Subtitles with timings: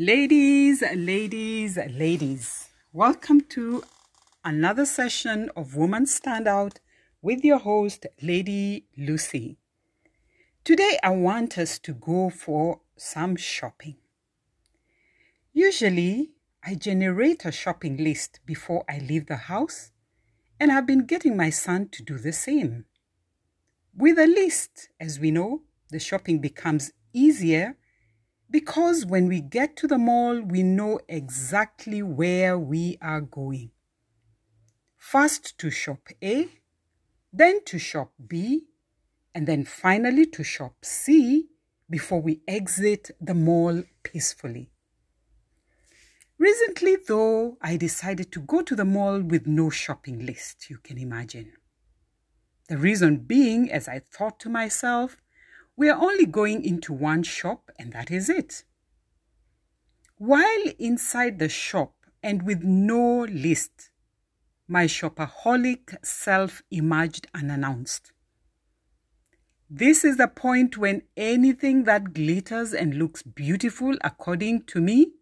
[0.00, 3.82] Ladies, ladies, ladies, welcome to
[4.44, 6.76] another session of Woman Standout
[7.20, 9.58] with your host, Lady Lucy.
[10.62, 13.96] Today, I want us to go for some shopping.
[15.52, 16.30] Usually,
[16.64, 19.90] I generate a shopping list before I leave the house,
[20.60, 22.84] and I've been getting my son to do the same.
[23.96, 27.76] With a list, as we know, the shopping becomes easier
[28.50, 33.70] because when we get to the mall, we know exactly where we are going.
[34.96, 36.48] First to shop A,
[37.32, 38.64] then to shop B,
[39.34, 41.48] and then finally to shop C
[41.90, 44.70] before we exit the mall peacefully.
[46.38, 50.96] Recently, though, I decided to go to the mall with no shopping list, you can
[50.96, 51.52] imagine.
[52.68, 55.16] The reason being, as I thought to myself,
[55.78, 58.64] we are only going into one shop and that is it.
[60.16, 63.90] While inside the shop and with no list,
[64.66, 68.10] my shopaholic self emerged unannounced.
[69.70, 75.12] This is the point when anything that glitters and looks beautiful, according to me,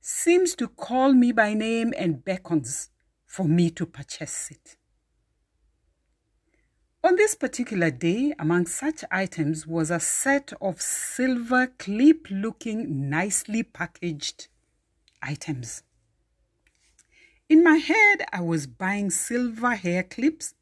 [0.00, 2.88] seems to call me by name and beckons
[3.26, 4.76] for me to purchase it.
[7.08, 13.62] On this particular day, among such items was a set of silver clip looking, nicely
[13.62, 14.48] packaged
[15.22, 15.84] items.
[17.48, 20.52] In my head, I was buying silver hair clips,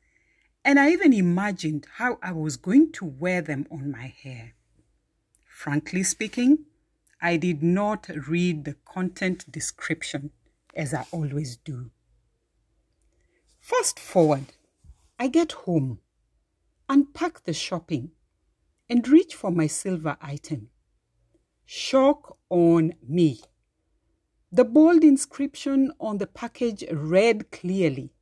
[0.65, 4.53] and I even imagined how I was going to wear them on my hair.
[5.49, 6.67] Frankly speaking,
[7.21, 10.31] I did not read the content description
[10.77, 11.91] as I always do.
[13.59, 14.53] Fast forward,
[15.19, 15.99] I get home
[16.89, 18.11] unpack the shopping,
[18.89, 20.69] and reach for my silver item.
[21.65, 23.41] Shock on me.
[24.53, 28.13] The bold inscription on the package read clearly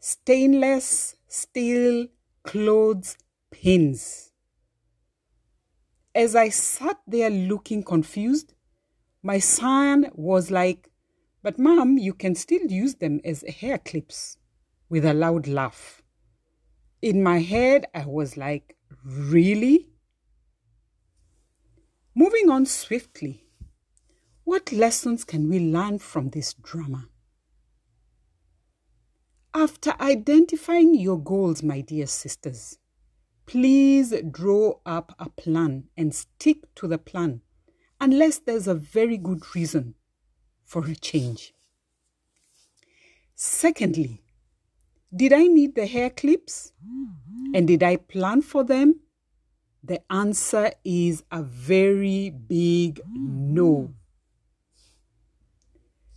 [0.00, 2.08] Stainless steel
[2.42, 3.16] clothes
[3.50, 4.32] pins.
[6.14, 8.54] As I sat there looking confused,
[9.22, 10.90] my son was like,
[11.42, 14.36] But, mom, you can still use them as hair clips,
[14.88, 16.03] with a loud laugh
[17.04, 19.90] in my head, I was like, really?
[22.14, 23.44] Moving on swiftly,
[24.44, 27.10] what lessons can we learn from this drama?
[29.52, 32.78] After identifying your goals, my dear sisters,
[33.44, 37.42] please draw up a plan and stick to the plan
[38.00, 39.94] unless there's a very good reason
[40.64, 41.52] for a change.
[43.34, 44.23] Secondly,
[45.14, 46.72] did I need the hair clips?
[47.54, 49.00] And did I plan for them?
[49.82, 53.94] The answer is a very big no.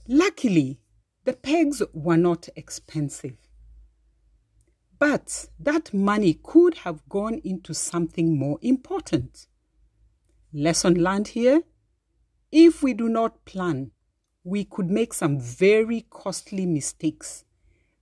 [0.08, 0.80] Luckily,
[1.26, 3.38] the pegs were not expensive.
[4.98, 9.48] But that money could have gone into something more important.
[10.54, 11.62] Lesson learned here
[12.52, 13.92] if we do not plan,
[14.44, 17.44] we could make some very costly mistakes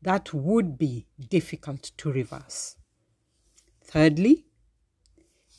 [0.02, 2.78] that would be difficult to reverse.
[3.84, 4.46] Thirdly,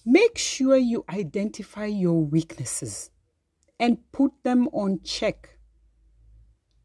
[0.04, 3.10] make sure you identify your weaknesses
[3.78, 5.58] and put them on check.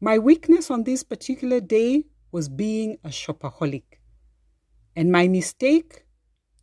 [0.00, 3.84] My weakness on this particular day was being a shopaholic.
[4.96, 6.06] And my mistake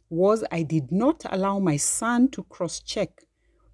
[0.09, 3.23] was I did not allow my son to cross check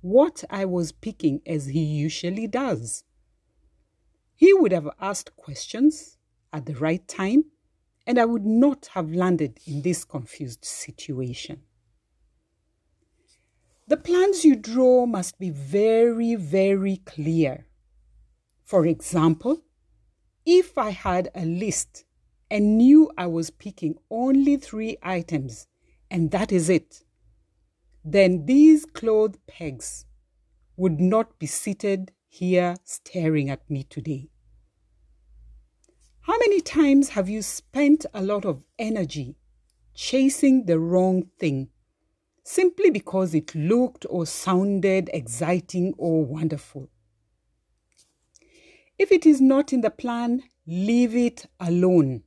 [0.02, 3.04] what I was picking as he usually does.
[4.36, 6.15] He would have asked questions
[6.56, 7.44] at the right time,
[8.08, 11.64] and I would not have landed in this confused situation.
[13.88, 17.68] The plans you draw must be very, very clear.
[18.64, 19.64] For example,
[20.46, 22.06] if I had a list
[22.50, 25.68] and knew I was picking only three items
[26.10, 27.04] and that is it,
[28.04, 30.06] then these cloth pegs
[30.78, 34.30] would not be seated here staring at me today.
[36.26, 39.36] How many times have you spent a lot of energy
[39.94, 41.70] chasing the wrong thing
[42.44, 46.90] simply because it looked or sounded exciting or wonderful?
[48.98, 52.24] If it is not in the plan, leave it alone.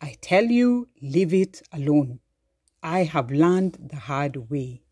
[0.00, 2.20] I tell you, leave it alone.
[2.82, 4.84] I have learned the hard way.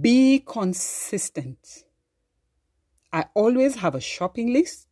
[0.00, 1.84] Be consistent.
[3.12, 4.87] I always have a shopping list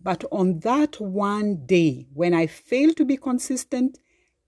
[0.00, 3.98] but on that one day, when I fail to be consistent,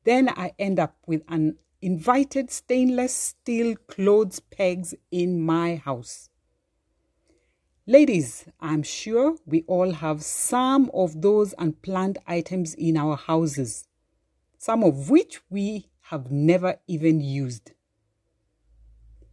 [0.05, 6.29] then I end up with an invited stainless steel clothes pegs in my house.
[7.87, 13.89] Ladies, I'm sure we all have some of those unplanned items in our houses,
[14.59, 17.73] some of which we have never even used.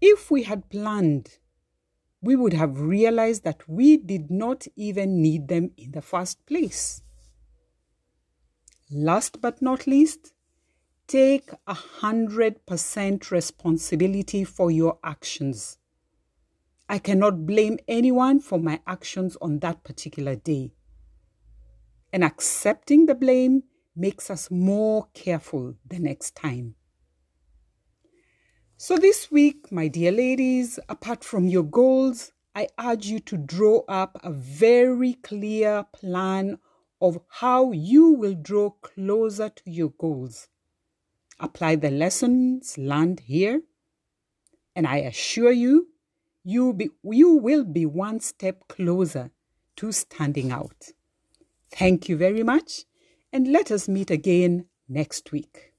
[0.02, 1.38] If we had planned,
[2.22, 7.02] we would have realized that we did not even need them in the first place.
[8.90, 10.34] Last but not least,
[11.08, 15.78] take a hundred percent responsibility for your actions.
[16.90, 20.74] I cannot blame anyone for my actions on that particular day.
[22.14, 23.64] And accepting the blame
[23.94, 26.76] makes us more careful the next time.
[28.80, 33.82] So, this week, my dear ladies, apart from your goals, I urge you to draw
[33.88, 36.60] up a very clear plan
[37.02, 40.48] of how you will draw closer to your goals.
[41.40, 43.64] Apply the lessons learned here,
[44.76, 45.88] and I assure you,
[46.44, 49.32] you, be, you will be one step closer
[49.78, 50.92] to standing out.
[51.72, 52.86] Thank you very much,
[53.34, 55.74] and let us meet again next week.